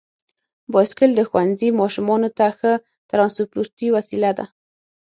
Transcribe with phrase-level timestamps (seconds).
[0.73, 2.71] بایسکل د ښوونځي ماشومانو ته ښه
[3.09, 4.45] ترانسپورتي وسیله ده.